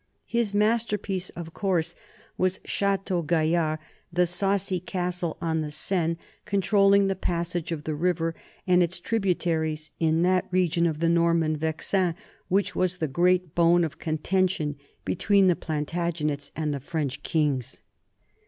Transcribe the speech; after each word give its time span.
His 0.25 0.51
masterpiece, 0.51 1.29
of 1.35 1.53
course, 1.53 1.93
was 2.35 2.59
Chateau 2.65 3.21
Gaillard, 3.21 3.77
the 4.11 4.25
saucy 4.25 4.79
castle 4.79 5.37
on 5.39 5.61
the 5.61 5.69
Seine 5.69 6.17
controlling 6.43 7.05
the 7.05 7.15
passage 7.15 7.71
of 7.71 7.83
the 7.83 7.93
river 7.93 8.33
and 8.65 8.81
its 8.81 8.99
tributaries 8.99 9.91
in 9.99 10.23
that 10.23 10.47
region 10.49 10.87
of 10.87 11.01
the 11.01 11.09
Norman 11.09 11.55
Vexin 11.55 12.15
which 12.47 12.75
was 12.75 12.97
the 12.97 13.07
great 13.07 13.53
bone 13.53 13.83
of 13.83 13.99
conten 13.99 14.49
tion 14.49 14.75
between 15.05 15.45
the 15.45 15.55
Plantagenets 15.55 16.49
and 16.55 16.73
the 16.73 16.79
French 16.79 17.21
kings. 17.21 17.81